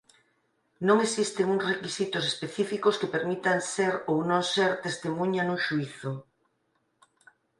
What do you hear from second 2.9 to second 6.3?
que permitan ser ou non ser testemuña nun xuízo.